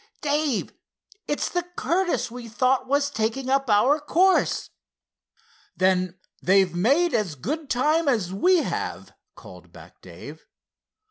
"Dave, 0.21 0.73
it's 1.27 1.47
the 1.47 1.61
Curtiss 1.77 2.31
we 2.31 2.49
thought 2.49 2.87
was 2.87 3.11
taking 3.11 3.51
up 3.51 3.69
our 3.69 3.99
course!" 3.99 4.71
"Then 5.77 6.17
they've 6.41 6.73
made 6.73 7.13
as 7.13 7.35
good 7.35 7.69
time 7.69 8.07
as 8.07 8.33
we 8.33 8.63
have," 8.63 9.13
called 9.35 9.71
back 9.71 10.01
Dave. 10.01 10.47